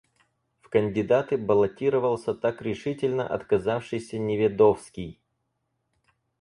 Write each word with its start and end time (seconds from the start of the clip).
В 0.61 0.69
кандидаты 0.69 1.37
баллотировался 1.37 2.33
так 2.33 2.63
решительно 2.63 3.27
отказавшийся 3.27 4.17
Неведовский. 4.17 5.19